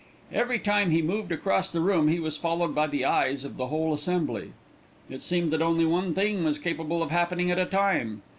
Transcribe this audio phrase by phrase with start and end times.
[0.31, 3.67] Every time he moved across the room he was followed by the eyes of the
[3.67, 4.51] whole assembly.
[5.11, 8.23] It seemed that only one thing was capable of happening at a time.